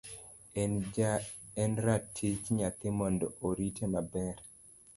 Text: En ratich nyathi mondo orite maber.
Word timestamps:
En 1.63 1.71
ratich 1.85 2.43
nyathi 2.57 2.89
mondo 2.99 3.25
orite 3.49 3.83
maber. 3.93 4.37